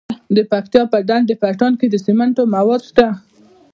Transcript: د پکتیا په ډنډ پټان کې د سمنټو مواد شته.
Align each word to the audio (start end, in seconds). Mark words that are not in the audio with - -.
د 0.35 0.37
پکتیا 0.51 0.83
په 0.91 0.97
ډنډ 1.07 1.27
پټان 1.41 1.73
کې 1.79 1.87
د 1.89 1.95
سمنټو 2.05 2.43
مواد 2.55 2.81
شته. 2.89 3.07